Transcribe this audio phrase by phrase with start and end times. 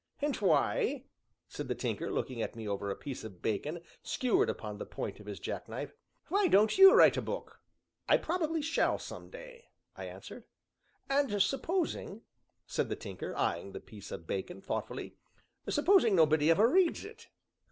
[0.19, 1.03] "And why,"
[1.47, 5.19] said the Tinker, looking at me over a piece of bacon skewered upon the point
[5.19, 5.93] of his jack knife,
[6.27, 7.61] "why don't you write a book?"
[8.09, 10.45] "I probably shall some day," I answered.
[11.07, 12.23] "And supposing,"
[12.65, 15.17] said the Tinker, eyeing the piece of bacon thoughtfully,
[15.69, 17.27] "supposing nobody ever reads it?"